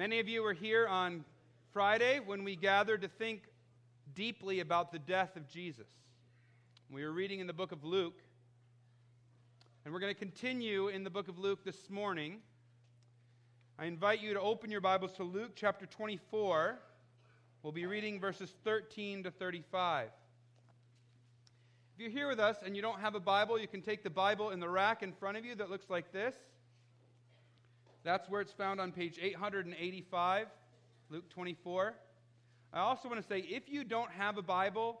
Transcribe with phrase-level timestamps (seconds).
[0.00, 1.26] Many of you were here on
[1.74, 3.42] Friday when we gathered to think
[4.14, 5.88] deeply about the death of Jesus.
[6.90, 8.18] We were reading in the book of Luke,
[9.84, 12.38] and we're going to continue in the book of Luke this morning.
[13.78, 16.78] I invite you to open your Bibles to Luke chapter 24.
[17.62, 20.08] We'll be reading verses 13 to 35.
[21.92, 24.08] If you're here with us and you don't have a Bible, you can take the
[24.08, 26.36] Bible in the rack in front of you that looks like this.
[28.02, 30.46] That's where it's found on page 885,
[31.10, 31.94] Luke 24.
[32.72, 35.00] I also want to say if you don't have a Bible,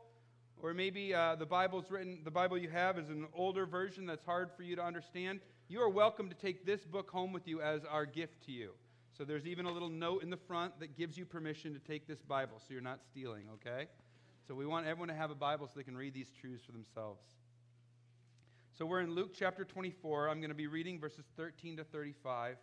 [0.62, 4.24] or maybe uh, the Bible's written, the Bible you have is an older version that's
[4.24, 7.62] hard for you to understand, you are welcome to take this book home with you
[7.62, 8.72] as our gift to you.
[9.16, 12.06] So there's even a little note in the front that gives you permission to take
[12.06, 13.86] this Bible so you're not stealing, okay?
[14.46, 16.72] So we want everyone to have a Bible so they can read these truths for
[16.72, 17.22] themselves.
[18.76, 20.28] So we're in Luke chapter 24.
[20.28, 22.56] I'm going to be reading verses 13 to 35.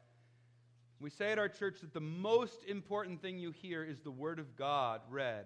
[0.99, 4.39] We say at our church that the most important thing you hear is the Word
[4.39, 5.45] of God read.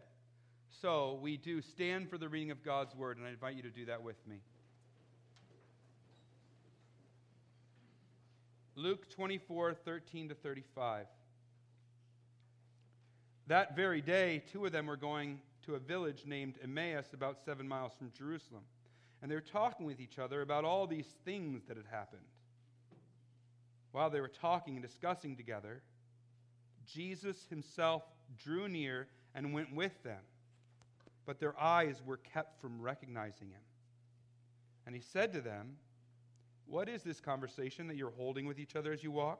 [0.81, 3.69] So we do stand for the reading of God's Word, and I invite you to
[3.69, 4.37] do that with me.
[8.75, 11.05] Luke 24, 13 to 35.
[13.47, 17.67] That very day, two of them were going to a village named Emmaus, about seven
[17.67, 18.63] miles from Jerusalem.
[19.21, 22.21] And they were talking with each other about all these things that had happened.
[23.91, 25.81] While they were talking and discussing together,
[26.85, 28.03] Jesus himself
[28.37, 30.21] drew near and went with them,
[31.25, 33.61] but their eyes were kept from recognizing him.
[34.85, 35.77] And he said to them,
[36.65, 39.39] What is this conversation that you're holding with each other as you walk?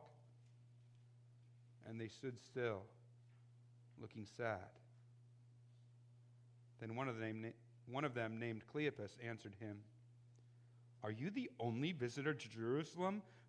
[1.88, 2.84] And they stood still,
[4.00, 4.60] looking sad.
[6.80, 7.46] Then one of them,
[7.88, 9.78] one of them named Cleopas, answered him,
[11.04, 13.22] Are you the only visitor to Jerusalem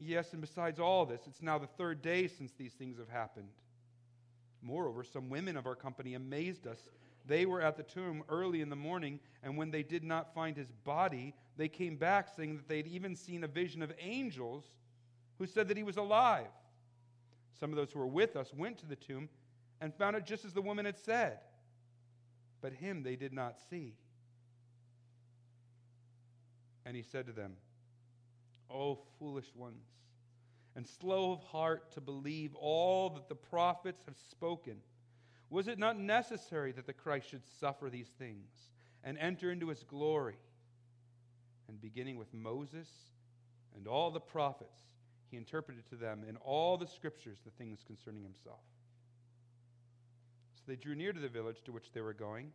[0.00, 3.50] Yes, and besides all this, it's now the third day since these things have happened.
[4.62, 6.78] Moreover, some women of our company amazed us.
[7.26, 10.56] They were at the tomb early in the morning, and when they did not find
[10.56, 14.64] his body, they came back saying that they had even seen a vision of angels
[15.38, 16.48] who said that he was alive.
[17.58, 19.28] Some of those who were with us went to the tomb
[19.82, 21.38] and found it just as the woman had said,
[22.62, 23.94] but him they did not see.
[26.86, 27.56] And he said to them,
[28.72, 29.86] O foolish ones,
[30.76, 34.76] and slow of heart to believe all that the prophets have spoken.
[35.50, 38.50] Was it not necessary that the Christ should suffer these things
[39.02, 40.36] and enter into his glory?
[41.68, 42.88] And beginning with Moses
[43.76, 44.78] and all the prophets,
[45.30, 48.60] he interpreted to them in all the scriptures the things concerning himself.
[50.54, 52.52] So they drew near to the village to which they were going.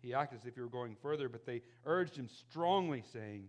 [0.00, 3.48] He acted as if he were going further, but they urged him strongly, saying,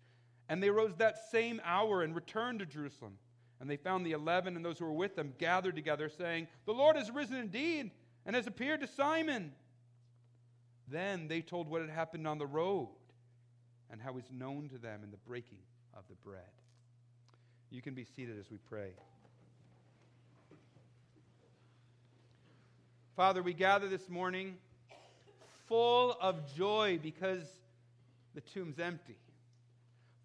[0.51, 3.13] And they rose that same hour and returned to Jerusalem.
[3.61, 6.73] And they found the eleven and those who were with them gathered together, saying, The
[6.73, 7.91] Lord has risen indeed
[8.25, 9.53] and has appeared to Simon.
[10.89, 12.89] Then they told what had happened on the road
[13.89, 15.59] and how he's known to them in the breaking
[15.95, 16.41] of the bread.
[17.69, 18.91] You can be seated as we pray.
[23.15, 24.57] Father, we gather this morning
[25.69, 27.45] full of joy because
[28.35, 29.15] the tomb's empty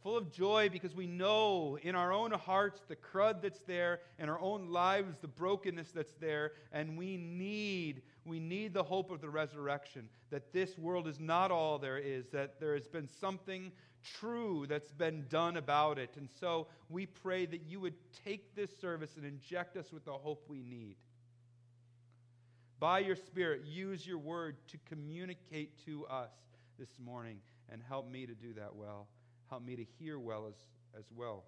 [0.06, 4.28] full of joy because we know in our own hearts the crud that's there, in
[4.28, 9.20] our own lives the brokenness that's there, and we need we need the hope of
[9.20, 13.72] the resurrection that this world is not all there is, that there has been something
[14.20, 16.10] true that's been done about it.
[16.16, 17.94] And so we pray that you would
[18.24, 20.94] take this service and inject us with the hope we need.
[22.78, 26.30] By your Spirit, use your word to communicate to us
[26.78, 27.38] this morning
[27.68, 29.08] and help me to do that well.
[29.50, 30.54] Help me to hear well as,
[30.98, 31.44] as well.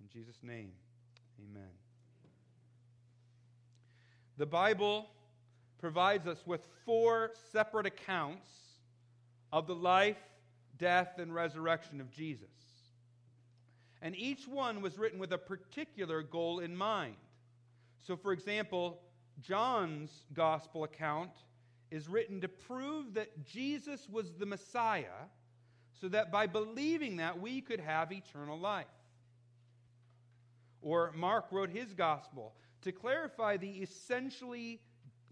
[0.00, 0.70] In Jesus' name,
[1.40, 1.70] amen.
[4.38, 5.06] The Bible
[5.78, 8.50] provides us with four separate accounts
[9.52, 10.18] of the life,
[10.78, 12.48] death, and resurrection of Jesus.
[14.02, 17.16] And each one was written with a particular goal in mind.
[18.06, 19.00] So, for example,
[19.40, 21.30] John's gospel account
[21.90, 25.26] is written to prove that Jesus was the Messiah,
[26.00, 28.86] so that by believing that we could have eternal life.
[30.82, 34.80] Or Mark wrote his gospel to clarify the essentially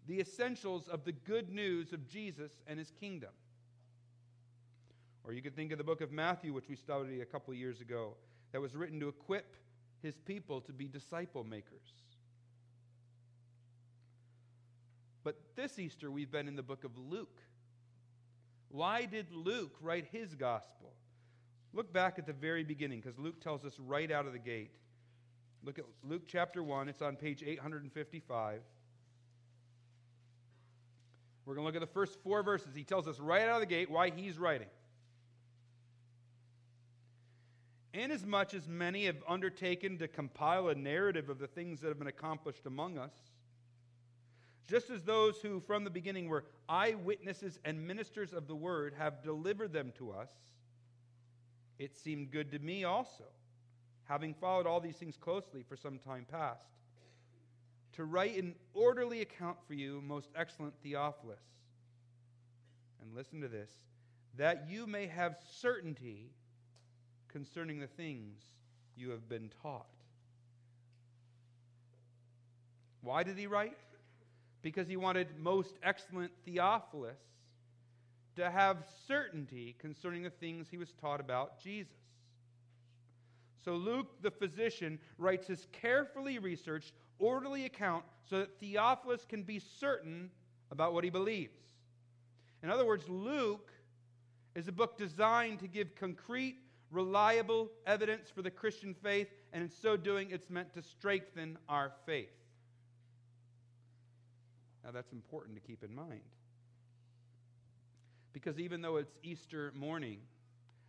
[0.06, 3.30] the essentials of the good news of Jesus and his kingdom.
[5.24, 7.80] Or you could think of the book of Matthew, which we studied a couple years
[7.80, 8.14] ago,
[8.52, 9.56] that was written to equip
[10.02, 11.92] his people to be disciple makers.
[15.22, 17.40] But this Easter, we've been in the book of Luke.
[18.74, 20.92] Why did Luke write his gospel?
[21.72, 24.72] Look back at the very beginning, because Luke tells us right out of the gate.
[25.62, 28.62] Look at Luke chapter 1, it's on page 855.
[31.46, 32.74] We're going to look at the first four verses.
[32.74, 34.66] He tells us right out of the gate why he's writing.
[37.92, 42.08] Inasmuch as many have undertaken to compile a narrative of the things that have been
[42.08, 43.14] accomplished among us,
[44.66, 49.22] just as those who from the beginning were eyewitnesses and ministers of the word have
[49.22, 50.30] delivered them to us,
[51.78, 53.24] it seemed good to me also,
[54.04, 56.64] having followed all these things closely for some time past,
[57.92, 61.42] to write an orderly account for you, most excellent Theophilus.
[63.00, 63.70] And listen to this
[64.36, 66.32] that you may have certainty
[67.28, 68.40] concerning the things
[68.96, 69.86] you have been taught.
[73.00, 73.76] Why did he write?
[74.64, 77.20] Because he wanted most excellent Theophilus
[78.36, 81.92] to have certainty concerning the things he was taught about Jesus.
[83.62, 89.58] So Luke, the physician, writes his carefully researched, orderly account so that Theophilus can be
[89.58, 90.30] certain
[90.70, 91.60] about what he believes.
[92.62, 93.70] In other words, Luke
[94.54, 96.56] is a book designed to give concrete
[96.90, 101.92] reliable evidence for the Christian faith, and in so doing, it's meant to strengthen our
[102.06, 102.30] faith.
[104.84, 106.20] Now, that's important to keep in mind.
[108.32, 110.18] Because even though it's Easter morning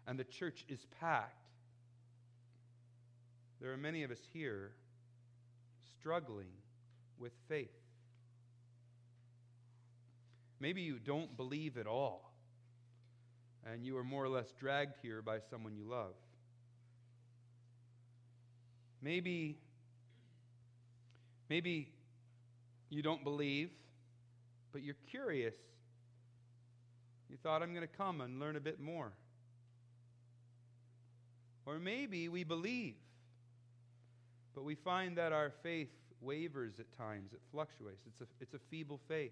[0.07, 1.47] and the church is packed,
[3.61, 4.71] there are many of us here
[5.99, 6.51] struggling
[7.17, 7.69] with faith.
[10.59, 12.25] Maybe you don't believe at all
[13.65, 16.13] and you are more or less dragged here by someone you love.
[19.01, 19.57] Maybe,
[21.49, 21.91] maybe
[22.89, 23.69] you don't believe,
[24.75, 25.55] but you're curious.
[27.29, 29.13] You thought, I'm going to come and learn a bit more.
[31.65, 32.95] Or maybe we believe,
[34.53, 35.87] but we find that our faith
[36.19, 38.01] wavers at times, it fluctuates.
[38.05, 39.31] It's a, it's a feeble faith.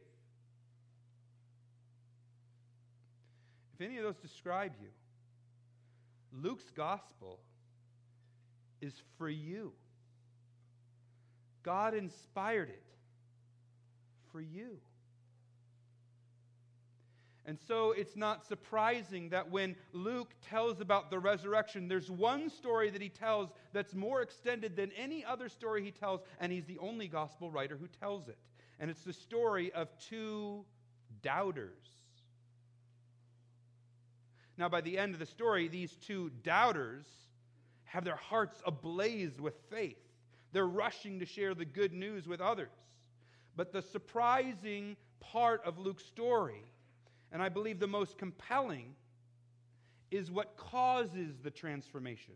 [3.76, 4.88] if any of those describe you,
[6.32, 7.42] Luke's gospel
[8.80, 9.74] is for you.
[11.64, 12.84] God inspired it
[14.32, 14.78] for you.
[17.46, 22.90] And so it's not surprising that when Luke tells about the resurrection, there's one story
[22.90, 26.80] that he tells that's more extended than any other story he tells, and he's the
[26.80, 28.38] only gospel writer who tells it.
[28.80, 30.64] And it's the story of two
[31.22, 31.90] doubters.
[34.58, 37.06] Now, by the end of the story, these two doubters
[37.86, 39.98] have their hearts ablaze with faith.
[40.54, 42.72] They're rushing to share the good news with others.
[43.56, 46.64] But the surprising part of Luke's story,
[47.34, 48.96] and I believe the most compelling,
[50.12, 52.36] is what causes the transformation.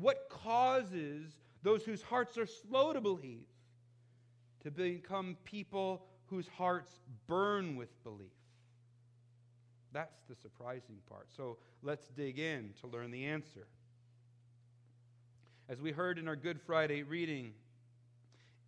[0.00, 1.30] What causes
[1.62, 3.46] those whose hearts are slow to believe
[4.62, 6.90] to become people whose hearts
[7.26, 8.32] burn with belief?
[9.92, 11.28] That's the surprising part.
[11.36, 13.66] So let's dig in to learn the answer.
[15.68, 17.52] As we heard in our Good Friday reading,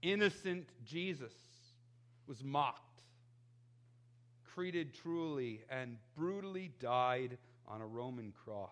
[0.02, 1.32] innocent Jesus
[2.26, 2.85] was mocked,
[4.56, 7.36] treated truly, and brutally died
[7.68, 8.70] on a Roman cross.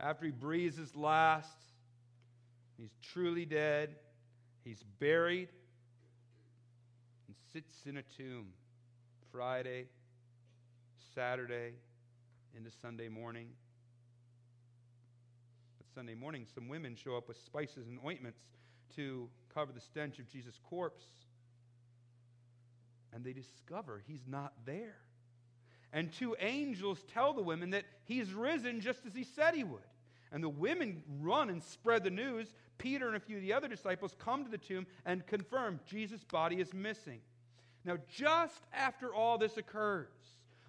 [0.00, 1.48] After he breathes his last,
[2.78, 3.96] he's truly dead,
[4.64, 5.50] he's buried,
[7.26, 8.46] and sits in a tomb.
[9.30, 9.84] Friday,
[11.14, 11.72] Saturday,
[12.56, 13.48] into Sunday morning.
[15.76, 18.40] But Sunday morning, some women show up with spices and ointments
[18.94, 21.04] to cover the stench of Jesus' corpse.
[23.16, 24.98] And they discover he's not there.
[25.90, 29.80] And two angels tell the women that he's risen just as he said he would.
[30.30, 32.52] And the women run and spread the news.
[32.76, 36.24] Peter and a few of the other disciples come to the tomb and confirm Jesus'
[36.24, 37.20] body is missing.
[37.86, 40.08] Now, just after all this occurs,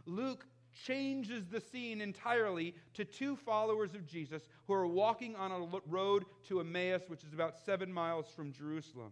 [0.06, 0.46] Luke
[0.86, 6.24] changes the scene entirely to two followers of Jesus who are walking on a road
[6.48, 9.12] to Emmaus, which is about seven miles from Jerusalem.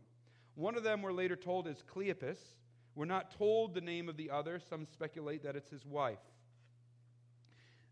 [0.54, 2.38] One of them, we're later told, is Cleopas.
[2.96, 4.60] We're not told the name of the other.
[4.70, 6.18] Some speculate that it's his wife.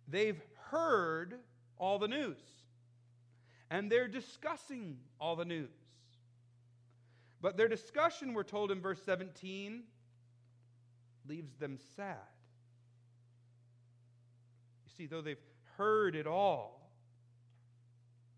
[0.08, 1.36] They've heard
[1.78, 2.38] all the news,
[3.70, 5.70] and they're discussing all the news.
[7.42, 9.84] But their discussion, we're told in verse 17,
[11.28, 12.16] leaves them sad.
[14.86, 15.38] You see, though they've
[15.78, 16.92] heard it all,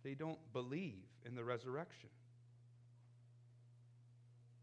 [0.03, 2.09] they don't believe in the resurrection.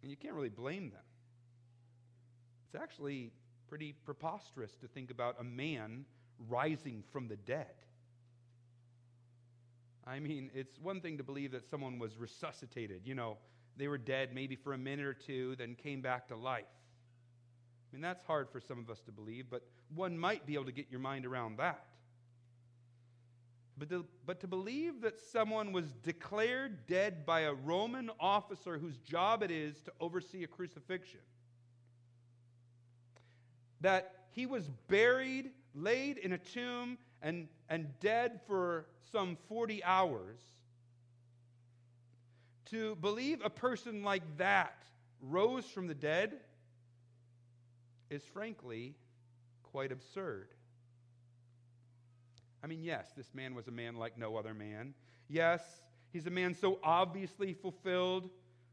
[0.02, 1.02] And you can't really blame them.
[2.72, 3.32] It's actually
[3.68, 6.06] pretty preposterous to think about a man
[6.48, 7.74] rising from the dead.
[10.06, 13.02] I mean, it's one thing to believe that someone was resuscitated.
[13.04, 13.36] You know,
[13.76, 16.64] they were dead maybe for a minute or two, then came back to life.
[16.64, 19.62] I mean, that's hard for some of us to believe, but
[19.94, 21.84] one might be able to get your mind around that.
[23.76, 28.96] But to, but to believe that someone was declared dead by a Roman officer whose
[28.96, 31.20] job it is to oversee a crucifixion,
[33.82, 40.40] that he was buried, laid in a tomb, and, and dead for some 40 hours,
[42.70, 44.82] to believe a person like that
[45.20, 46.32] rose from the dead
[48.08, 48.94] is frankly
[49.62, 50.48] quite absurd.
[52.64, 54.94] I mean, yes, this man was a man like no other man.
[55.28, 55.60] Yes,
[56.12, 58.30] he's a man so obviously fulfilled.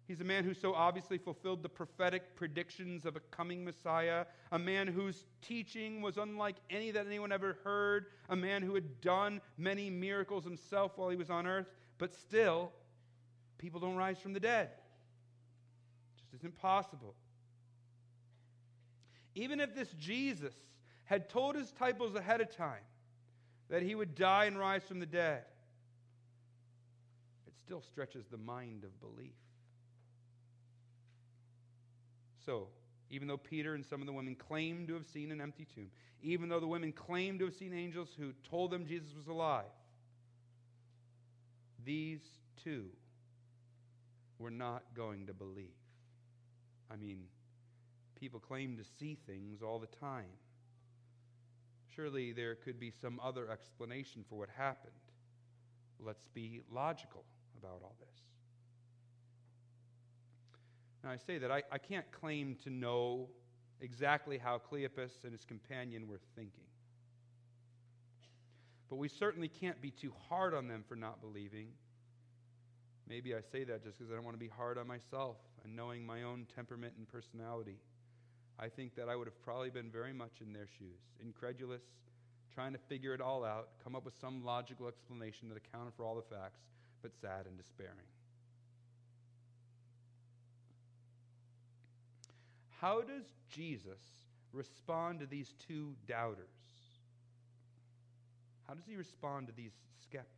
[0.10, 4.58] He's a man who so obviously fulfilled the prophetic predictions of a coming Messiah, a
[4.58, 9.40] man whose teaching was unlike any that anyone ever heard, a man who had done
[9.56, 11.68] many miracles himself while he was on earth,
[12.00, 12.72] but still,
[13.60, 14.70] people don't rise from the dead.
[16.16, 17.14] It just isn't possible.
[19.36, 20.56] Even if this Jesus
[21.06, 22.82] had told his disciples ahead of time
[23.70, 25.44] that he would die and rise from the dead,
[27.46, 29.36] it still stretches the mind of belief.
[32.50, 32.66] So,
[33.12, 35.92] even though Peter and some of the women claimed to have seen an empty tomb,
[36.24, 39.70] even though the women claimed to have seen angels who told them Jesus was alive,
[41.86, 42.22] these
[42.64, 42.86] two
[44.40, 45.68] were not going to believe.
[46.90, 47.26] I mean,
[48.20, 50.34] people claim to see things all the time.
[51.96, 54.94] Surely there could be some other explanation for what happened.
[56.00, 57.26] Let's be logical
[57.60, 58.29] about all this.
[61.04, 63.30] Now, I say that I, I can't claim to know
[63.82, 66.66] exactly how Cleopas and his companion were thinking.
[68.90, 71.68] But we certainly can't be too hard on them for not believing.
[73.08, 75.76] Maybe I say that just because I don't want to be hard on myself and
[75.76, 77.78] knowing my own temperament and personality.
[78.60, 81.84] I think that I would have probably been very much in their shoes, incredulous,
[82.54, 86.04] trying to figure it all out, come up with some logical explanation that accounted for
[86.04, 86.60] all the facts,
[87.02, 88.08] but sad and despairing.
[92.82, 94.00] How does Jesus
[94.54, 96.48] respond to these two doubters?
[98.68, 100.30] How does he respond to these skeptics?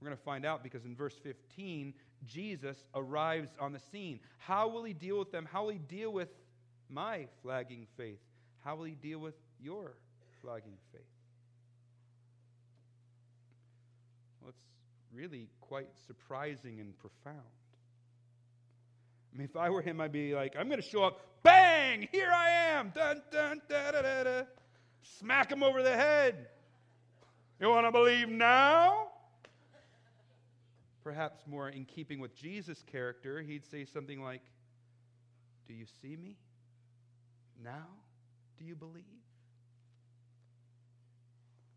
[0.00, 1.94] We're going to find out because in verse 15,
[2.26, 4.20] Jesus arrives on the scene.
[4.38, 5.48] How will he deal with them?
[5.50, 6.28] How will he deal with
[6.90, 8.20] my flagging faith?
[8.62, 9.94] How will he deal with your
[10.42, 11.02] flagging faith?
[14.42, 14.64] Well, it's
[15.10, 17.40] really quite surprising and profound.
[19.34, 22.08] I mean, if I were him, I'd be like, I'm going to show up, bang,
[22.12, 24.42] here I am, dun, dun, da, da, da, da.
[25.18, 26.46] Smack him over the head.
[27.60, 29.08] You want to believe now?
[31.02, 34.42] Perhaps more in keeping with Jesus' character, he'd say something like,
[35.66, 36.36] Do you see me?
[37.62, 37.88] Now
[38.58, 39.04] do you believe?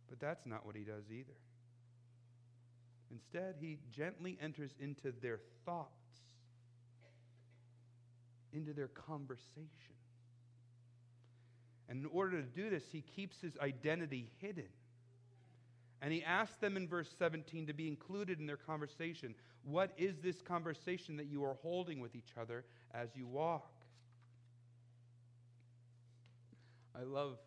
[0.09, 1.37] But that's not what he does either.
[3.11, 5.96] Instead, he gently enters into their thoughts
[8.53, 9.95] into their conversation.
[11.89, 14.67] And in order to do this, he keeps his identity hidden.
[16.01, 19.33] And he asks them in verse 17 to be included in their conversation.
[19.63, 23.71] What is this conversation that you are holding with each other as you walk?
[26.95, 27.37] I love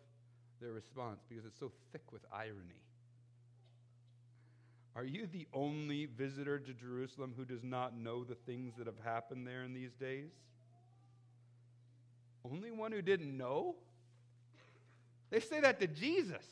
[0.59, 2.81] their response because it's so thick with irony.
[4.95, 8.99] Are you the only visitor to Jerusalem who does not know the things that have
[9.03, 10.31] happened there in these days?
[12.49, 13.75] Only one who didn't know?
[15.29, 16.45] They say that to Jesus.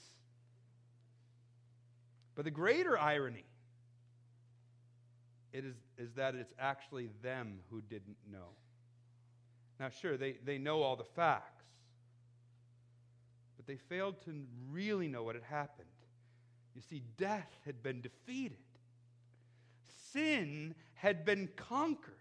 [2.36, 3.46] But the greater irony
[5.52, 8.50] it is, is that it's actually them who didn't know.
[9.80, 11.66] Now, sure, they, they know all the facts,
[13.58, 15.88] but they failed to really know what had happened.
[16.76, 18.58] You see, death had been defeated,
[20.14, 22.14] sin had been conquered.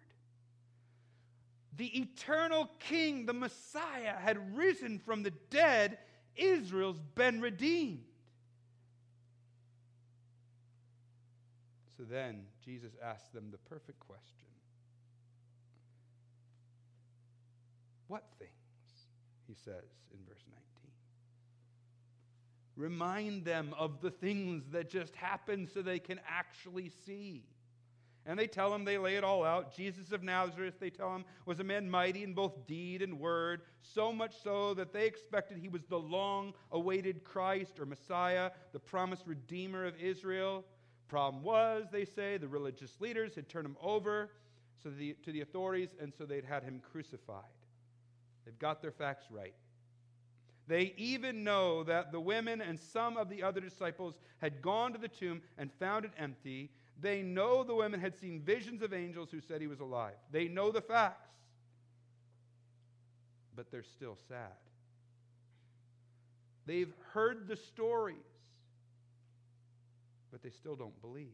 [1.78, 5.98] The eternal king, the Messiah, had risen from the dead.
[6.36, 8.02] Israel's been redeemed.
[11.96, 14.48] So then Jesus asked them the perfect question
[18.08, 18.50] What things?
[19.46, 20.58] He says in verse 19.
[22.76, 27.44] Remind them of the things that just happened so they can actually see.
[28.28, 29.74] And they tell him, they lay it all out.
[29.74, 33.62] Jesus of Nazareth, they tell him, was a man mighty in both deed and word,
[33.80, 38.78] so much so that they expected he was the long awaited Christ or Messiah, the
[38.78, 40.62] promised Redeemer of Israel.
[41.08, 44.28] Problem was, they say, the religious leaders had turned him over
[44.82, 47.44] so the, to the authorities, and so they'd had him crucified.
[48.44, 49.54] They've got their facts right.
[50.66, 54.98] They even know that the women and some of the other disciples had gone to
[54.98, 56.70] the tomb and found it empty.
[57.00, 60.16] They know the women had seen visions of angels who said he was alive.
[60.32, 61.30] They know the facts.
[63.54, 64.56] But they're still sad.
[66.66, 68.16] They've heard the stories
[70.30, 71.26] but they still don't believe.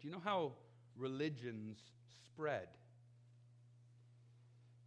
[0.00, 0.52] Do you know how
[0.96, 1.78] religions
[2.26, 2.68] spread?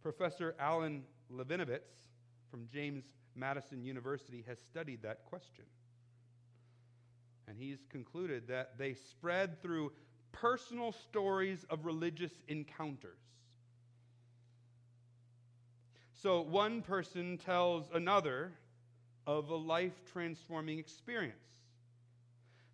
[0.02, 1.02] Professor Alan
[1.32, 2.08] Levinovitz
[2.50, 3.04] from James
[3.34, 5.64] Madison University has studied that question.
[7.46, 9.92] And he's concluded that they spread through
[10.32, 13.18] personal stories of religious encounters.
[16.14, 18.52] So one person tells another
[19.26, 21.36] of a life transforming experience.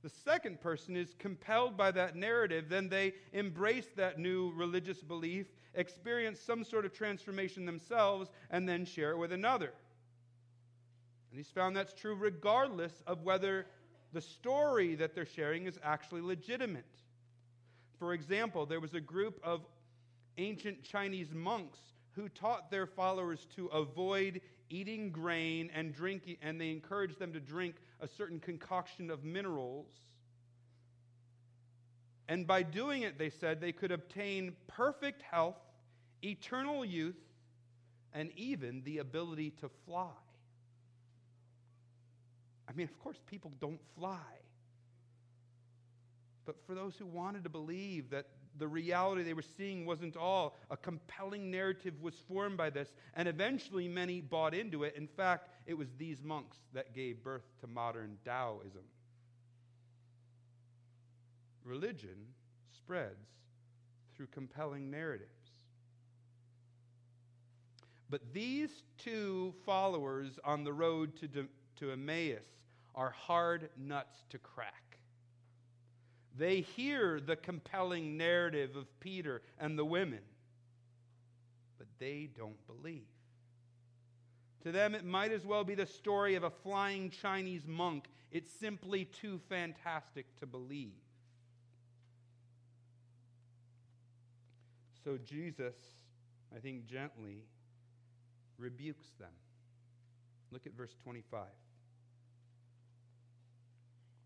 [0.03, 5.47] The second person is compelled by that narrative, then they embrace that new religious belief,
[5.75, 9.73] experience some sort of transformation themselves, and then share it with another.
[11.31, 13.66] And he's found that's true regardless of whether
[14.12, 16.85] the story that they're sharing is actually legitimate.
[17.99, 19.61] For example, there was a group of
[20.38, 21.79] ancient Chinese monks
[22.12, 27.40] who taught their followers to avoid eating grain and drinking, and they encouraged them to
[27.40, 29.92] drink a certain concoction of minerals.
[32.29, 35.59] And by doing it, they said, they could obtain perfect health,
[36.23, 37.18] eternal youth,
[38.12, 40.11] and even the ability to fly.
[42.70, 44.16] I mean, of course, people don't fly.
[46.46, 48.26] But for those who wanted to believe that
[48.59, 50.56] the reality they were seeing wasn't all.
[50.70, 54.94] A compelling narrative was formed by this, and eventually many bought into it.
[54.96, 58.85] In fact, it was these monks that gave birth to modern Taoism.
[61.64, 62.26] Religion
[62.76, 63.28] spreads
[64.16, 65.30] through compelling narratives.
[68.09, 72.42] But these two followers on the road to, to Emmaus
[73.01, 74.99] are hard nuts to crack.
[76.37, 80.21] They hear the compelling narrative of Peter and the women,
[81.79, 83.09] but they don't believe.
[84.65, 88.05] To them, it might as well be the story of a flying Chinese monk.
[88.31, 90.93] It's simply too fantastic to believe.
[95.03, 95.75] So Jesus,
[96.55, 97.47] I think, gently
[98.59, 99.33] rebukes them.
[100.51, 101.47] Look at verse 25.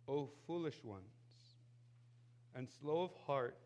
[0.09, 1.03] O foolish ones
[2.55, 3.59] and slow of heart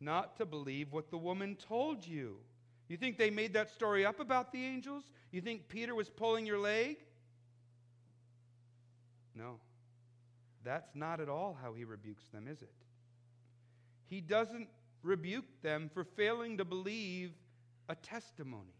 [0.00, 2.36] not to believe what the woman told you.
[2.88, 5.04] You think they made that story up about the angels?
[5.30, 6.96] You think Peter was pulling your leg?
[9.34, 9.58] No.
[10.64, 12.72] That's not at all how he rebukes them, is it?
[14.06, 14.68] He doesn't
[15.02, 17.32] rebuke them for failing to believe
[17.88, 18.74] a testimony.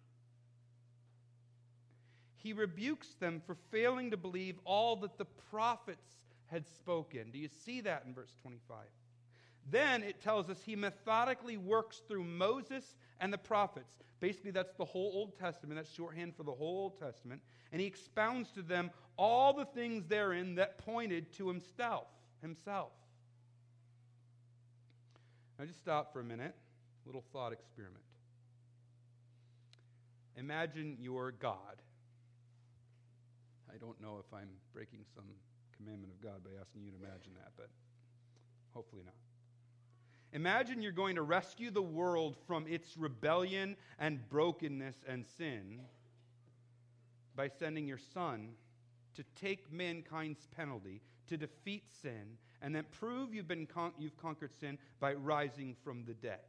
[2.37, 6.09] He rebukes them for failing to believe all that the prophets
[6.51, 7.31] had spoken.
[7.33, 8.79] Do you see that in verse 25?
[9.71, 13.99] Then it tells us he methodically works through Moses and the prophets.
[14.21, 15.77] Basically, that's the whole Old Testament.
[15.77, 17.43] That's shorthand for the whole Old Testament.
[17.71, 22.07] And he expounds to them all the things therein that pointed to himself.
[22.41, 22.93] Himself.
[25.59, 26.55] Now, just stop for a minute.
[27.05, 28.05] Little thought experiment.
[30.37, 31.83] Imagine you're God.
[33.73, 35.25] I don't know if I'm breaking some
[35.79, 37.71] commandment of God by asking you to imagine that, but
[38.75, 39.15] hopefully not.
[40.33, 45.81] Imagine you're going to rescue the world from its rebellion and brokenness and sin
[47.35, 48.51] by sending your son
[49.15, 54.55] to take mankind's penalty, to defeat sin, and then prove you've, been con- you've conquered
[54.61, 56.41] sin by rising from the dead.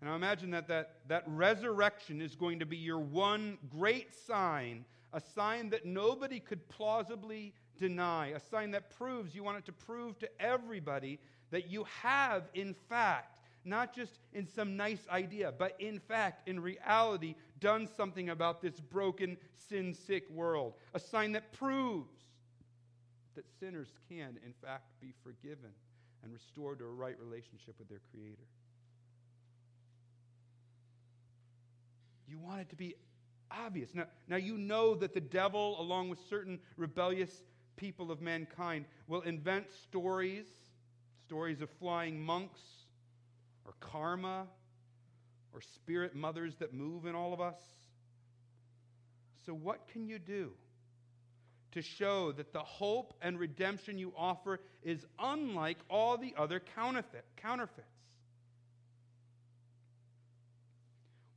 [0.00, 4.84] And I imagine that, that that resurrection is going to be your one great sign,
[5.12, 9.72] a sign that nobody could plausibly deny, a sign that proves, you want it to
[9.72, 11.18] prove to everybody
[11.50, 16.60] that you have, in fact, not just in some nice idea, but in fact, in
[16.60, 19.36] reality, done something about this broken,
[19.68, 20.74] sin sick world.
[20.94, 22.14] A sign that proves
[23.34, 25.70] that sinners can, in fact, be forgiven
[26.22, 28.46] and restored to a right relationship with their Creator.
[32.26, 32.94] You want it to be
[33.50, 33.90] obvious.
[33.94, 37.30] Now, now you know that the devil, along with certain rebellious
[37.76, 40.46] people of mankind, will invent stories,
[41.26, 42.60] stories of flying monks,
[43.64, 44.46] or karma,
[45.52, 47.58] or spirit mothers that move in all of us.
[49.46, 50.52] So, what can you do
[51.72, 57.24] to show that the hope and redemption you offer is unlike all the other counterfeit,
[57.36, 57.97] counterfeits?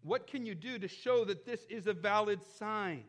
[0.04, 3.04] What can you do to show that this is a valid sign?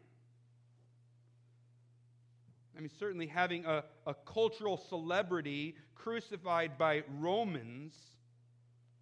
[2.76, 7.94] I mean, certainly having a, a cultural celebrity crucified by Romans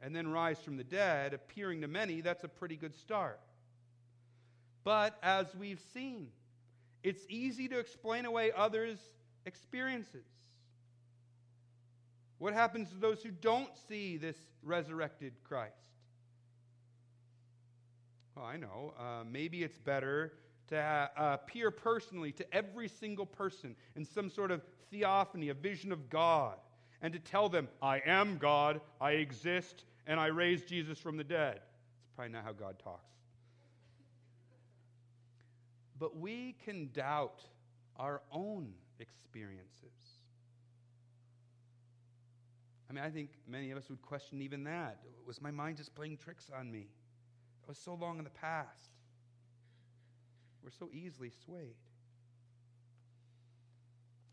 [0.02, 3.40] and then rise from the dead, appearing to many, that's a pretty good start.
[4.82, 6.28] But as we've seen,
[7.02, 8.98] it's easy to explain away others'
[9.46, 10.26] experiences.
[12.38, 15.74] What happens to those who don't see this resurrected Christ?
[18.36, 18.94] Oh, I know.
[18.98, 20.32] Uh, maybe it's better
[20.68, 25.92] to uh, appear personally to every single person in some sort of theophany, a vision
[25.92, 26.56] of God,
[27.02, 31.24] and to tell them, I am God, I exist, and I raised Jesus from the
[31.24, 31.56] dead.
[31.56, 33.04] It's probably not how God talks.
[35.98, 37.42] But we can doubt
[37.96, 39.90] our own experiences.
[42.88, 44.98] I mean, I think many of us would question even that.
[45.26, 46.86] Was my mind just playing tricks on me?
[47.70, 48.90] Was so long in the past.
[50.64, 51.76] We're so easily swayed.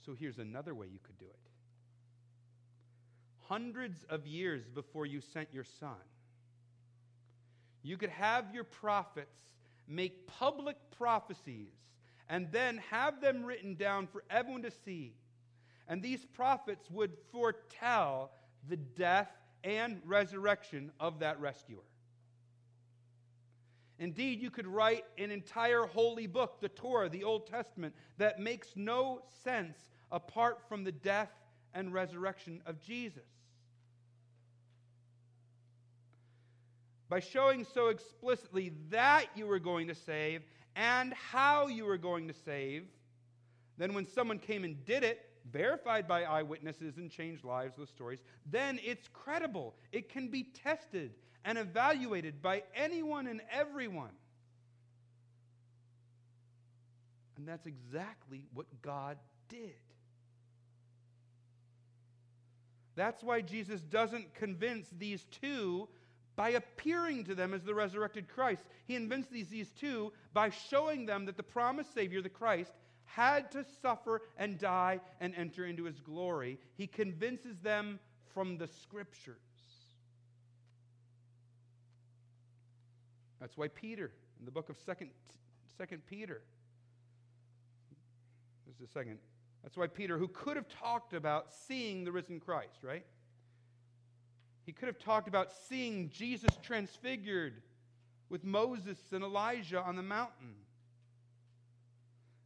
[0.04, 1.50] So here's another way you could do it.
[3.48, 6.02] Hundreds of years before you sent your son,
[7.84, 9.38] you could have your prophets
[9.88, 11.76] make public prophecies
[12.30, 15.14] and then have them written down for everyone to see.
[15.88, 18.32] And these prophets would foretell
[18.68, 19.30] the death
[19.64, 21.84] and resurrection of that rescuer.
[24.00, 28.70] Indeed, you could write an entire holy book, the Torah, the Old Testament, that makes
[28.76, 29.78] no sense
[30.12, 31.32] apart from the death
[31.74, 33.24] and resurrection of Jesus.
[37.10, 40.44] By showing so explicitly that you were going to save
[40.76, 42.84] and how you were going to save,
[43.78, 48.20] then when someone came and did it, verified by eyewitnesses and changed lives with stories,
[48.46, 49.76] then it's credible.
[49.92, 51.14] It can be tested
[51.48, 54.12] and evaluated by anyone and everyone.
[57.38, 59.72] And that's exactly what God did.
[62.98, 65.88] That's why Jesus doesn't convince these two
[66.36, 68.66] by appearing to them as the resurrected Christ.
[68.86, 72.74] He convinced these, these two by showing them that the promised Savior, the Christ,
[73.06, 76.60] had to suffer and die and enter into his glory.
[76.76, 78.02] He convinces them
[78.34, 79.38] from the scriptures.
[83.40, 85.10] That's why Peter, in the book of Second,
[85.78, 86.42] Second Peter,
[88.68, 89.20] just a second.
[89.64, 93.06] That's why Peter, who could have talked about seeing the risen Christ, right?
[94.66, 97.62] He could have talked about seeing Jesus transfigured
[98.30, 100.56] with Moses and Elijah on the mountain.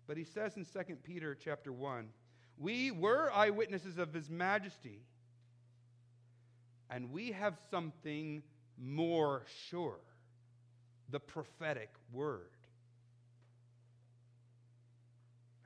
[0.08, 2.10] But he says in 2 Peter chapter 1,
[2.58, 4.99] we were eyewitnesses of his majesty,
[6.89, 8.43] and we have something
[8.77, 9.99] more sure
[11.12, 12.50] the prophetic word.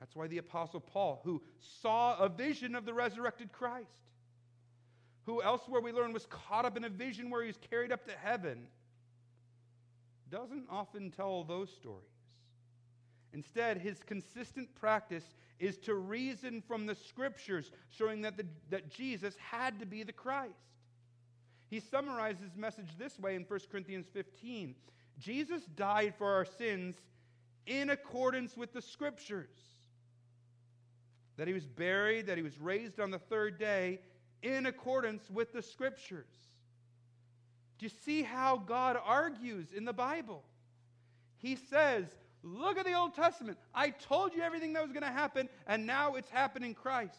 [0.00, 1.42] That's why the Apostle Paul, who
[1.80, 3.88] saw a vision of the resurrected Christ,
[5.24, 8.06] who elsewhere we learn was caught up in a vision where he was carried up
[8.06, 8.66] to heaven,
[10.30, 12.04] doesn't often tell those stories.
[13.32, 15.24] Instead, his consistent practice
[15.58, 20.12] is to reason from the scriptures, showing that, the, that Jesus had to be the
[20.12, 20.52] Christ.
[21.68, 24.74] He summarizes his message this way in 1 Corinthians 15
[25.18, 26.96] Jesus died for our sins
[27.66, 29.50] in accordance with the scriptures.
[31.36, 34.00] That he was buried, that he was raised on the third day
[34.42, 36.28] in accordance with the scriptures.
[37.78, 40.44] Do you see how God argues in the Bible?
[41.38, 42.06] He says,
[42.42, 43.58] Look at the Old Testament.
[43.74, 47.18] I told you everything that was going to happen, and now it's happening in Christ.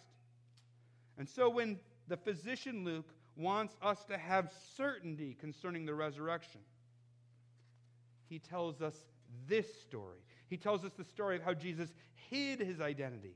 [1.18, 6.62] And so when the physician Luke wants us to have certainty concerning the resurrection,
[8.30, 8.96] he tells us
[9.48, 10.20] this story.
[10.50, 11.90] He tells us the story of how Jesus
[12.30, 13.36] hid his identity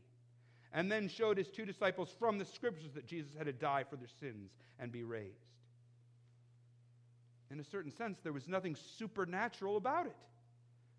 [0.73, 3.97] and then showed his two disciples from the scriptures that Jesus had to die for
[3.97, 5.51] their sins and be raised.
[7.51, 10.15] In a certain sense, there was nothing supernatural about it.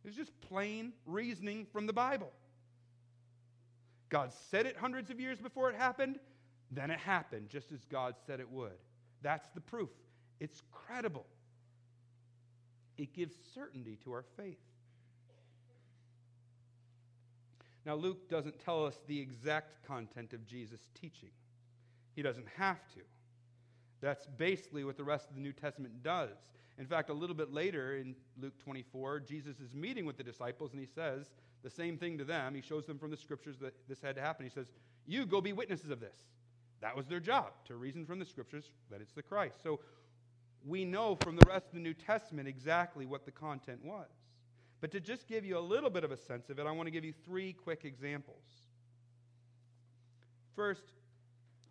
[0.05, 2.31] It was just plain reasoning from the Bible.
[4.11, 6.19] God said it hundreds of years before it happened,
[6.71, 8.77] then it happened just as God said it would.
[9.23, 9.89] That's the proof.
[10.41, 11.25] It's credible,
[13.03, 14.61] it gives certainty to our faith.
[17.85, 21.31] Now, Luke doesn't tell us the exact content of Jesus' teaching.
[22.15, 23.01] He doesn't have to.
[24.01, 26.31] That's basically what the rest of the New Testament does.
[26.79, 30.71] In fact, a little bit later in Luke 24, Jesus is meeting with the disciples
[30.71, 31.27] and he says
[31.65, 32.55] the same thing to them.
[32.55, 34.45] He shows them from the scriptures that this had to happen.
[34.47, 34.67] He says,
[35.07, 36.17] You go be witnesses of this.
[36.81, 39.57] That was their job, to reason from the scriptures that it's the Christ.
[39.63, 39.81] So
[40.67, 44.09] we know from the rest of the New Testament exactly what the content was.
[44.81, 46.87] But to just give you a little bit of a sense of it, I want
[46.87, 48.43] to give you three quick examples.
[50.57, 50.85] First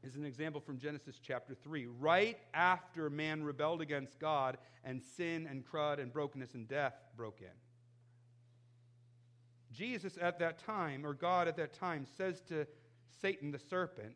[0.03, 1.87] is an example from Genesis chapter 3.
[1.99, 7.41] Right after man rebelled against God and sin and crud and brokenness and death broke
[7.41, 7.47] in.
[9.71, 12.65] Jesus at that time, or God at that time, says to
[13.21, 14.15] Satan the serpent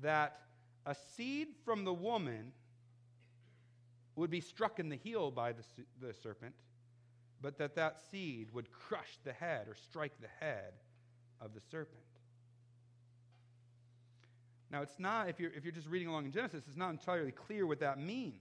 [0.00, 0.38] that
[0.84, 2.52] a seed from the woman
[4.16, 5.62] would be struck in the heel by the,
[6.00, 6.54] the serpent
[7.42, 10.72] but that that seed would crush the head or strike the head
[11.40, 11.98] of the serpent.
[14.70, 17.32] Now, it's not, if you're, if you're just reading along in Genesis, it's not entirely
[17.32, 18.40] clear what that means.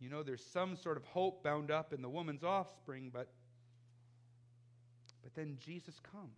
[0.00, 3.28] You know, there's some sort of hope bound up in the woman's offspring, but,
[5.22, 6.30] but then Jesus comes.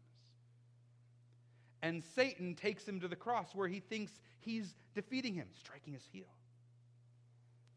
[1.82, 6.08] And Satan takes him to the cross where he thinks he's defeating him, striking his
[6.10, 6.26] heel.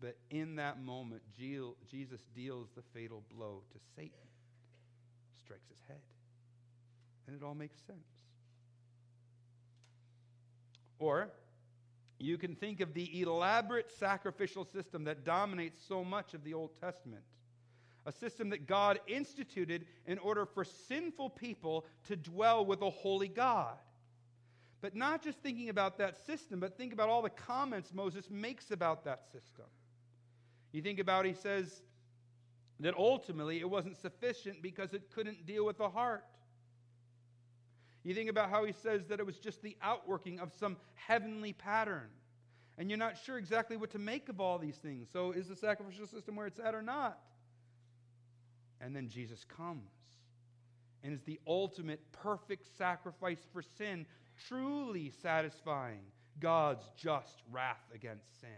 [0.06, 4.12] But in that moment, Jesus deals the fatal blow to Satan,
[5.44, 5.98] strikes his head.
[7.26, 7.98] And it all makes sense.
[11.00, 11.30] Or
[12.20, 16.80] you can think of the elaborate sacrificial system that dominates so much of the Old
[16.80, 17.24] Testament.
[18.06, 23.28] A system that God instituted in order for sinful people to dwell with a holy
[23.28, 23.80] God.
[24.82, 28.70] But not just thinking about that system, but think about all the comments Moses makes
[28.70, 29.65] about that system.
[30.75, 31.81] You think about, he says
[32.81, 36.25] that ultimately it wasn't sufficient because it couldn't deal with the heart.
[38.03, 41.53] You think about how he says that it was just the outworking of some heavenly
[41.53, 42.09] pattern.
[42.77, 45.07] And you're not sure exactly what to make of all these things.
[45.13, 47.19] So, is the sacrificial system where it's at or not?
[48.81, 49.93] And then Jesus comes
[51.05, 54.05] and is the ultimate perfect sacrifice for sin,
[54.49, 56.01] truly satisfying
[56.41, 58.49] God's just wrath against sin.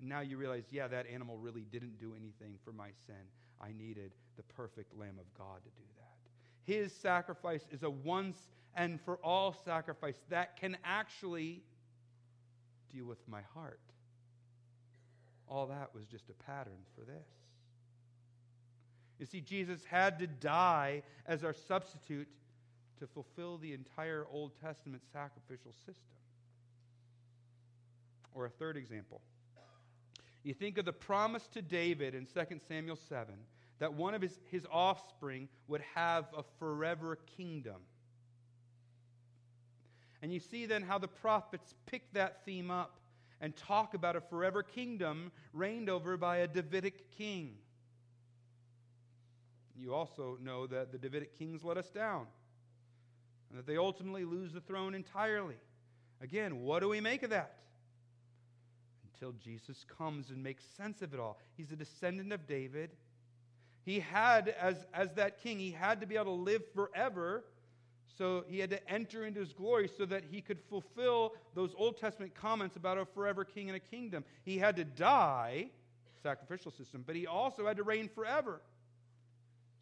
[0.00, 3.16] Now you realize, yeah, that animal really didn't do anything for my sin.
[3.60, 6.72] I needed the perfect Lamb of God to do that.
[6.72, 8.38] His sacrifice is a once
[8.74, 11.62] and for all sacrifice that can actually
[12.92, 13.80] deal with my heart.
[15.48, 17.26] All that was just a pattern for this.
[19.18, 22.28] You see, Jesus had to die as our substitute
[23.00, 26.16] to fulfill the entire Old Testament sacrificial system.
[28.34, 29.20] Or a third example
[30.42, 33.34] you think of the promise to David in 2 Samuel 7
[33.78, 37.76] that one of his, his offspring would have a forever kingdom.
[40.22, 43.00] And you see then how the prophets pick that theme up
[43.40, 47.54] and talk about a forever kingdom reigned over by a Davidic king.
[49.74, 52.26] You also know that the Davidic kings let us down
[53.48, 55.56] and that they ultimately lose the throne entirely.
[56.20, 57.56] Again, what do we make of that?
[59.20, 61.38] Until Jesus comes and makes sense of it all.
[61.56, 62.90] He's a descendant of David.
[63.84, 67.44] He had, as, as that king, he had to be able to live forever.
[68.16, 71.98] So he had to enter into his glory so that he could fulfill those Old
[71.98, 74.24] Testament comments about a forever king and a kingdom.
[74.44, 75.66] He had to die,
[76.22, 78.62] sacrificial system, but he also had to reign forever.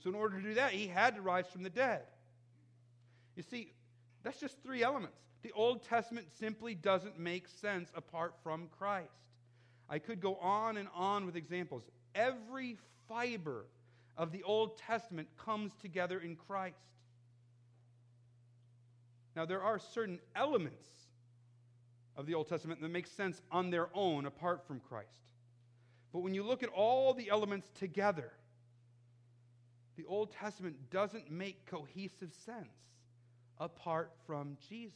[0.02, 2.02] So in order to do that, he had to rise from the dead.
[3.36, 3.72] You see,
[4.24, 5.16] that's just three elements.
[5.42, 9.10] The Old Testament simply doesn't make sense apart from Christ.
[9.88, 11.82] I could go on and on with examples.
[12.14, 12.76] Every
[13.08, 13.64] fiber
[14.16, 16.76] of the Old Testament comes together in Christ.
[19.34, 20.86] Now, there are certain elements
[22.16, 25.08] of the Old Testament that make sense on their own apart from Christ.
[26.12, 28.32] But when you look at all the elements together,
[29.96, 32.66] the Old Testament doesn't make cohesive sense
[33.58, 34.94] apart from Jesus.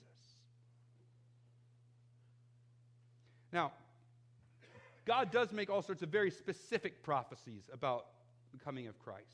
[3.53, 3.73] Now,
[5.05, 8.07] God does make all sorts of very specific prophecies about
[8.53, 9.27] the coming of Christ.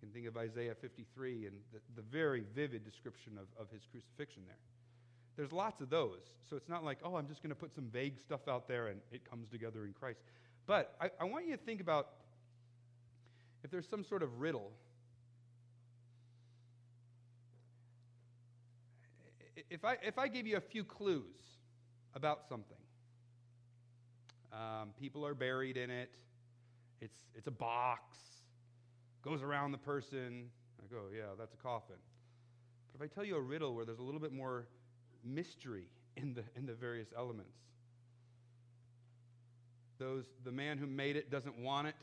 [0.00, 3.82] You can think of Isaiah 53 and the, the very vivid description of, of his
[3.90, 4.56] crucifixion there.
[5.36, 6.20] There's lots of those.
[6.48, 8.88] So it's not like, oh, I'm just going to put some vague stuff out there
[8.88, 10.20] and it comes together in Christ.
[10.66, 12.08] But I, I want you to think about
[13.64, 14.70] if there's some sort of riddle.
[19.70, 21.24] If I, if I give you a few clues
[22.14, 22.76] about something,
[24.54, 26.10] um, people are buried in it,
[27.00, 28.16] it's, it's a box,
[29.22, 30.48] goes around the person.
[30.80, 31.96] I go, yeah, that's a coffin.
[32.92, 34.66] But if I tell you a riddle where there's a little bit more
[35.24, 35.86] mystery
[36.16, 37.56] in the, in the various elements,
[39.98, 41.94] those, the man who made it doesn't want it.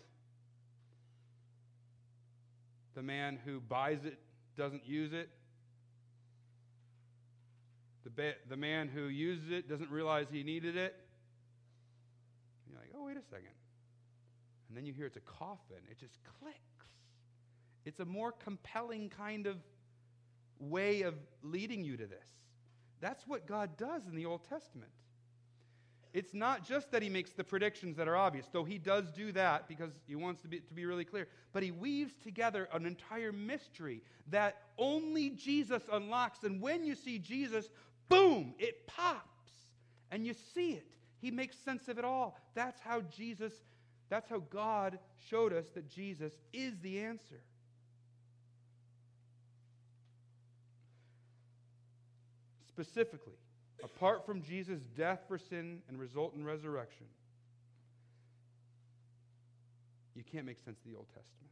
[2.95, 4.17] The man who buys it
[4.57, 5.29] doesn't use it.
[8.03, 10.95] The, ba- the man who uses it doesn't realize he needed it.
[13.01, 13.55] Oh, wait a second.
[14.67, 15.77] And then you hear it's a coffin.
[15.89, 16.57] It just clicks.
[17.85, 19.57] It's a more compelling kind of
[20.59, 22.29] way of leading you to this.
[22.99, 24.91] That's what God does in the Old Testament.
[26.13, 29.31] It's not just that he makes the predictions that are obvious, though he does do
[29.31, 32.85] that because he wants to be, to be really clear, but he weaves together an
[32.85, 36.43] entire mystery that only Jesus unlocks.
[36.43, 37.69] And when you see Jesus,
[38.09, 39.51] boom, it pops
[40.11, 40.91] and you see it.
[41.21, 42.35] He makes sense of it all.
[42.55, 43.53] That's how Jesus,
[44.09, 44.97] that's how God
[45.29, 47.41] showed us that Jesus is the answer.
[52.67, 53.37] Specifically,
[53.83, 57.05] apart from Jesus' death for sin and resultant resurrection,
[60.15, 61.51] you can't make sense of the Old Testament.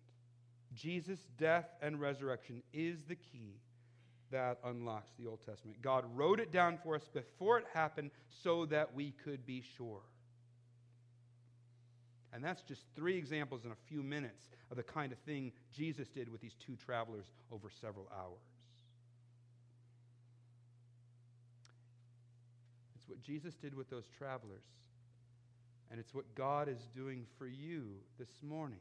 [0.74, 3.60] Jesus' death and resurrection is the key
[4.32, 5.82] that unlocks the Old Testament.
[5.82, 8.12] God wrote it down for us before it happened
[8.44, 10.02] so that we could be sure.
[12.32, 16.08] And that's just three examples in a few minutes of the kind of thing Jesus
[16.10, 18.44] did with these two travelers over several hours.
[22.96, 24.64] It's what Jesus did with those travelers.
[25.90, 28.80] And it's what God is doing for you this morning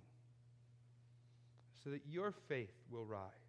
[1.82, 3.47] so that your faith will rise.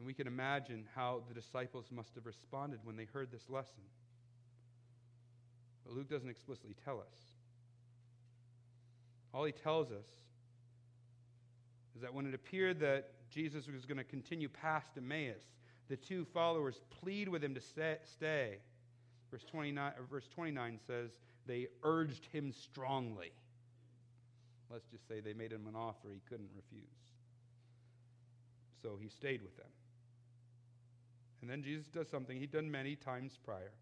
[0.00, 3.82] And we can imagine how the disciples must have responded when they heard this lesson.
[5.84, 7.18] But Luke doesn't explicitly tell us.
[9.34, 10.06] All he tells us
[11.94, 15.42] is that when it appeared that Jesus was going to continue past Emmaus,
[15.90, 18.56] the two followers plead with him to stay.
[19.30, 21.10] Verse 29, verse 29 says,
[21.46, 23.32] they urged him strongly.
[24.70, 26.88] Let's just say they made him an offer he couldn't refuse.
[28.82, 29.66] So he stayed with them.
[31.40, 33.72] And then Jesus does something he'd done many times prior.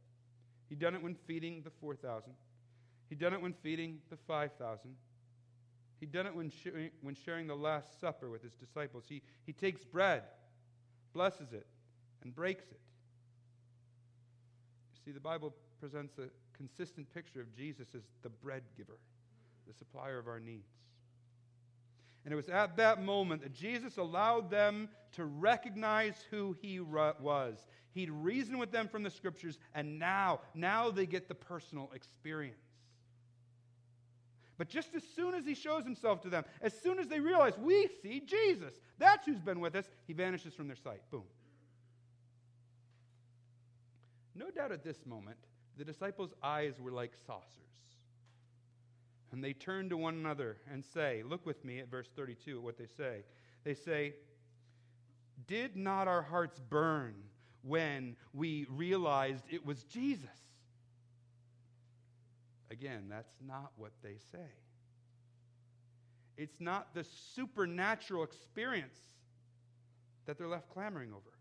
[0.68, 2.32] He'd done it when feeding the 4,000.
[3.08, 4.94] He'd done it when feeding the 5,000.
[6.00, 9.04] He'd done it when, sh- when sharing the Last Supper with his disciples.
[9.08, 10.22] He, he takes bread,
[11.12, 11.66] blesses it,
[12.22, 12.80] and breaks it.
[14.92, 18.98] You see, the Bible presents a consistent picture of Jesus as the bread giver,
[19.66, 20.68] the supplier of our needs.
[22.28, 27.56] And it was at that moment that Jesus allowed them to recognize who he was.
[27.92, 32.60] He'd reasoned with them from the scriptures, and now, now they get the personal experience.
[34.58, 37.56] But just as soon as he shows himself to them, as soon as they realize
[37.56, 41.00] we see Jesus, that's who's been with us, he vanishes from their sight.
[41.10, 41.24] Boom.
[44.34, 45.38] No doubt at this moment,
[45.78, 47.46] the disciples' eyes were like saucers.
[49.32, 52.62] And they turn to one another and say, Look with me at verse 32 at
[52.62, 53.24] what they say.
[53.64, 54.14] They say,
[55.46, 57.14] Did not our hearts burn
[57.62, 60.28] when we realized it was Jesus?
[62.70, 64.46] Again, that's not what they say.
[66.36, 68.98] It's not the supernatural experience
[70.26, 71.32] that they're left clamoring over.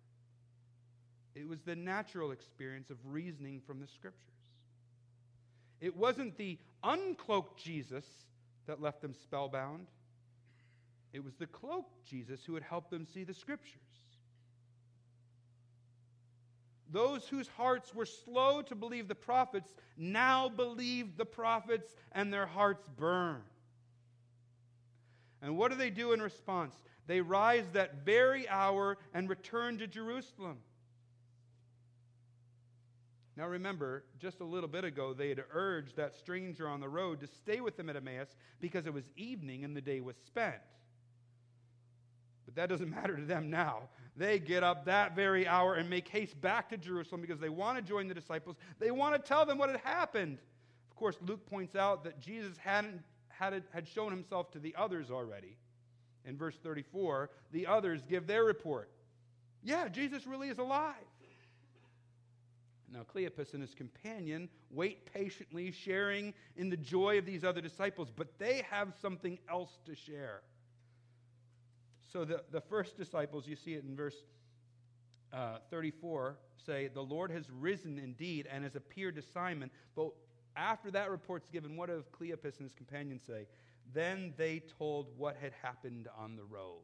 [1.36, 4.37] It was the natural experience of reasoning from the scriptures.
[5.80, 8.06] It wasn't the uncloaked Jesus
[8.66, 9.88] that left them spellbound,
[11.14, 13.82] it was the cloaked Jesus who had helped them see the scriptures.
[16.90, 22.46] Those whose hearts were slow to believe the prophets now believe the prophets and their
[22.46, 23.42] hearts burn.
[25.42, 26.76] And what do they do in response?
[27.06, 30.58] They rise that very hour and return to Jerusalem.
[33.38, 37.20] Now remember, just a little bit ago, they had urged that stranger on the road
[37.20, 40.56] to stay with them at Emmaus because it was evening and the day was spent.
[42.46, 43.90] But that doesn't matter to them now.
[44.16, 47.78] They get up that very hour and make haste back to Jerusalem because they want
[47.78, 48.56] to join the disciples.
[48.80, 50.40] They want to tell them what had happened.
[50.90, 55.12] Of course, Luke points out that Jesus hadn't had, had shown himself to the others
[55.12, 55.58] already.
[56.26, 58.90] In verse 34, the others give their report.
[59.64, 60.96] Yeah, Jesus really is alive.
[62.92, 68.10] Now, Cleopas and his companion wait patiently, sharing in the joy of these other disciples,
[68.16, 70.42] but they have something else to share.
[72.12, 74.16] So, the, the first disciples, you see it in verse
[75.34, 79.70] uh, 34, say, The Lord has risen indeed and has appeared to Simon.
[79.96, 80.12] But
[80.56, 83.48] after that report's given, what do Cleopas and his companion say?
[83.94, 86.84] Then they told what had happened on the road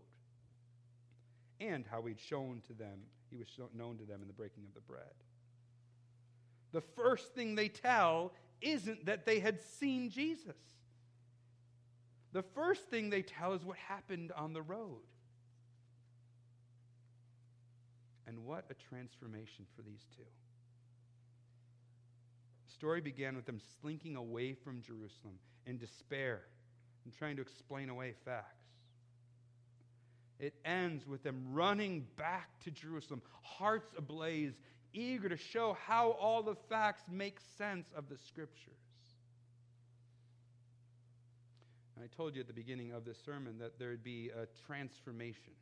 [1.61, 2.99] and how he'd shown to them,
[3.29, 5.13] he was known to them in the breaking of the bread
[6.73, 10.57] the first thing they tell isn't that they had seen Jesus.
[12.33, 15.01] The first thing they tell is what happened on the road.
[18.25, 20.23] And what a transformation for these two.
[22.65, 26.41] The story began with them slinking away from Jerusalem in despair
[27.05, 28.63] and trying to explain away facts.
[30.39, 34.53] It ends with them running back to Jerusalem, hearts ablaze,
[34.93, 38.73] eager to show how all the facts make sense of the scriptures.
[42.03, 45.53] I told you at the beginning of this sermon that there would be a transformation.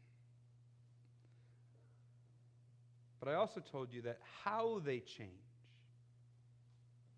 [3.20, 5.30] But I also told you that how they change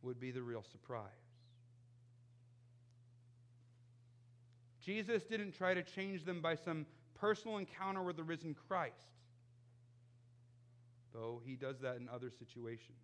[0.01, 1.07] would be the real surprise.
[4.82, 6.86] Jesus didn't try to change them by some
[7.16, 9.12] personal encounter with the risen Christ
[11.14, 12.97] though he does that in other situations.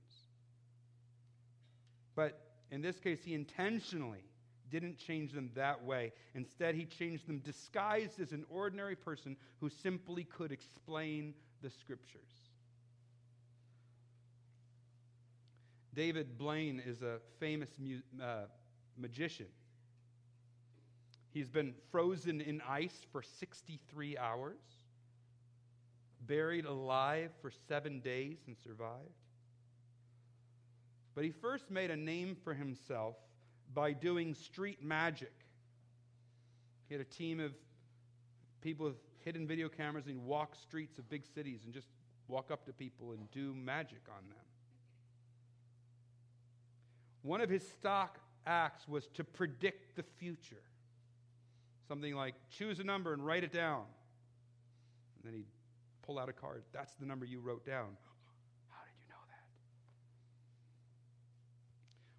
[2.16, 2.42] But
[2.72, 4.24] in this case, he intentionally
[4.70, 6.12] didn't change them that way.
[6.36, 12.50] Instead, he changed them disguised as an ordinary person who simply could explain the scriptures.
[15.94, 18.46] David Blaine is a famous mu- uh,
[18.98, 19.48] magician.
[21.32, 24.60] He's been frozen in ice for 63 hours
[26.26, 29.24] buried alive for seven days and survived.
[31.16, 33.16] But he first made a name for himself
[33.74, 35.34] by doing street magic.
[36.88, 37.54] He had a team of
[38.62, 41.88] people with hidden video cameras and he'd walk streets of big cities and just
[42.28, 44.38] walk up to people and do magic on them.
[47.22, 50.64] One of his stock acts was to predict the future.
[51.88, 53.84] Something like choose a number and write it down.
[55.18, 55.48] And then he'd
[56.10, 56.64] pull out a card.
[56.74, 57.96] That's the number you wrote down.
[58.70, 59.46] How did you know that?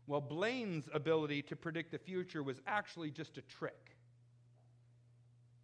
[0.06, 3.96] Well, Blaine's ability to predict the future was actually just a trick.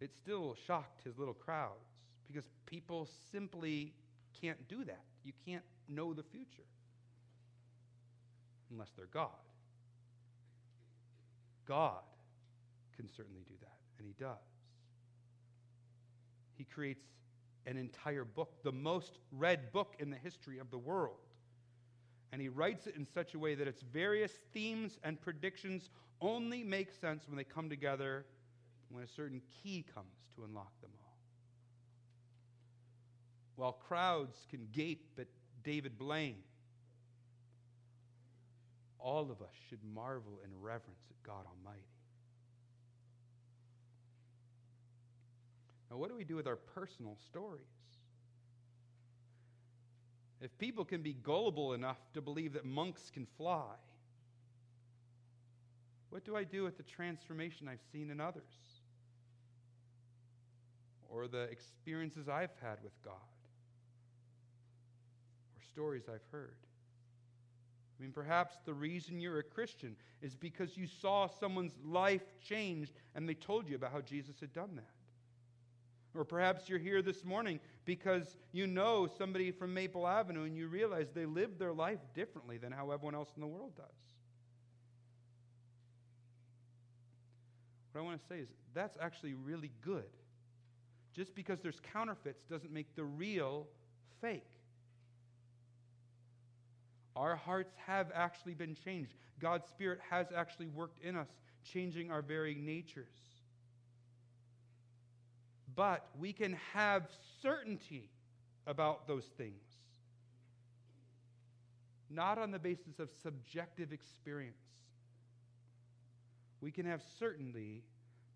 [0.01, 1.87] It still shocked his little crowds
[2.27, 3.93] because people simply
[4.41, 5.05] can't do that.
[5.23, 6.67] You can't know the future
[8.69, 9.29] unless they're God.
[11.65, 12.03] God
[12.97, 14.35] can certainly do that, and He does.
[16.57, 17.05] He creates
[17.67, 21.17] an entire book, the most read book in the history of the world.
[22.31, 25.89] And he writes it in such a way that its various themes and predictions
[26.21, 28.25] only make sense when they come together,
[28.89, 31.17] when a certain key comes to unlock them all.
[33.55, 35.27] While crowds can gape at
[35.63, 36.43] David Blaine,
[38.99, 41.96] all of us should marvel and reverence at God Almighty.
[45.89, 47.61] Now, what do we do with our personal stories?
[50.41, 53.73] If people can be gullible enough to believe that monks can fly,
[56.09, 58.43] what do I do with the transformation I've seen in others?
[61.09, 63.13] Or the experiences I've had with God?
[65.55, 66.57] Or stories I've heard?
[67.97, 72.91] I mean, perhaps the reason you're a Christian is because you saw someone's life changed
[73.15, 74.96] and they told you about how Jesus had done that.
[76.17, 80.67] Or perhaps you're here this morning because you know somebody from Maple Avenue and you
[80.67, 83.85] realize they live their life differently than how everyone else in the world does.
[87.91, 90.09] What I want to say is that's actually really good.
[91.15, 93.67] Just because there's counterfeits doesn't make the real
[94.19, 94.43] fake.
[97.15, 99.13] Our hearts have actually been changed.
[99.39, 101.29] God's Spirit has actually worked in us,
[101.63, 103.13] changing our very natures
[105.77, 107.07] but we can have
[107.41, 108.09] certainty
[108.65, 109.61] about those things.
[112.09, 114.57] Not on the basis of subjective experience.
[116.61, 117.83] We can have certainty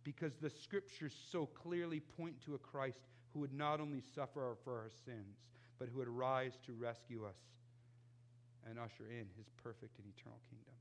[0.03, 2.99] because the scriptures so clearly point to a Christ
[3.33, 5.37] who would not only suffer for our sins,
[5.79, 7.37] but who would rise to rescue us
[8.69, 10.73] and usher in his perfect and eternal kingdom.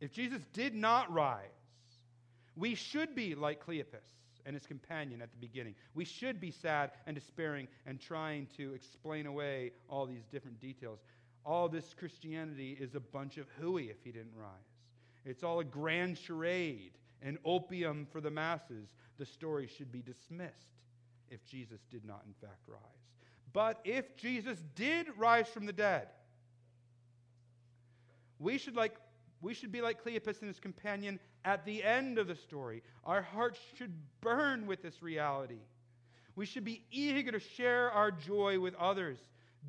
[0.00, 1.63] If Jesus did not rise,
[2.56, 4.06] we should be like Cleopas
[4.46, 5.74] and his companion at the beginning.
[5.94, 11.00] We should be sad and despairing and trying to explain away all these different details.
[11.44, 14.48] All this Christianity is a bunch of hooey if he didn't rise.
[15.24, 16.92] It's all a grand charade
[17.22, 18.94] and opium for the masses.
[19.18, 20.68] The story should be dismissed
[21.30, 22.80] if Jesus did not, in fact, rise.
[23.52, 26.08] But if Jesus did rise from the dead,
[28.38, 28.96] we should, like,
[29.40, 32.82] we should be like Cleopas and his companion at the end of the story.
[33.04, 35.60] Our hearts should burn with this reality.
[36.36, 39.18] We should be eager to share our joy with others.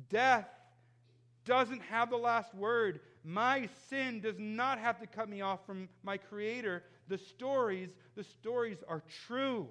[0.08, 0.48] Death
[1.44, 3.00] doesn't have the last word.
[3.24, 6.82] My sin does not have to cut me off from my Creator.
[7.08, 9.68] The stories, the stories are true.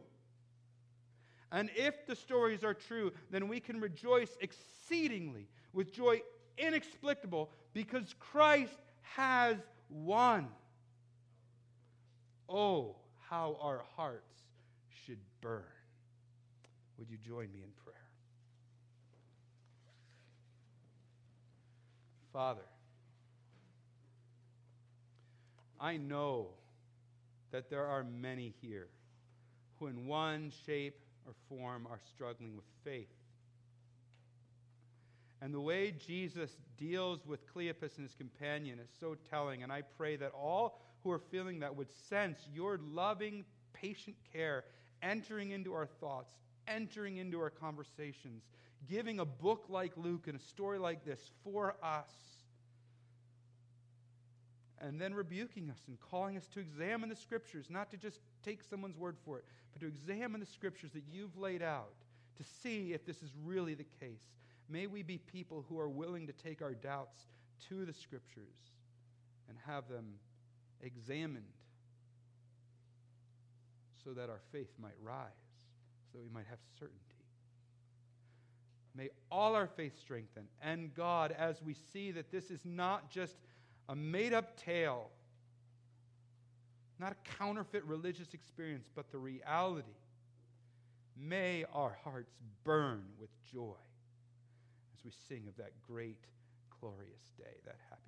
[1.51, 6.21] And if the stories are true, then we can rejoice exceedingly with joy
[6.57, 9.57] inexplicable because Christ has
[9.89, 10.47] won.
[12.47, 12.95] Oh,
[13.29, 14.35] how our hearts
[15.05, 15.63] should burn.
[16.97, 17.95] Would you join me in prayer?
[22.31, 22.65] Father,
[25.79, 26.47] I know
[27.51, 28.87] that there are many here
[29.79, 33.07] who, in one shape or form, are struggling with faith.
[35.41, 39.63] And the way Jesus deals with Cleopas and his companion is so telling.
[39.63, 44.65] And I pray that all who are feeling that would sense your loving, patient care
[45.03, 46.33] entering into our thoughts,
[46.67, 48.41] entering into our conversations,
[48.89, 52.09] giving a book like Luke and a story like this for us,
[54.81, 58.63] and then rebuking us and calling us to examine the scriptures, not to just take
[58.63, 61.93] someone's word for it, but to examine the scriptures that you've laid out
[62.35, 64.25] to see if this is really the case.
[64.67, 67.27] May we be people who are willing to take our doubts
[67.69, 68.57] to the scriptures
[69.47, 70.15] and have them
[70.81, 71.45] examined
[74.03, 75.27] so that our faith might rise,
[76.11, 77.01] so that we might have certainty.
[78.95, 80.43] May all our faith strengthen.
[80.61, 83.35] And God, as we see that this is not just
[83.89, 85.09] a made up tale,
[86.99, 89.97] not a counterfeit religious experience, but the reality,
[91.17, 93.75] may our hearts burn with joy
[94.97, 96.23] as we sing of that great,
[96.79, 98.01] glorious day, that happy.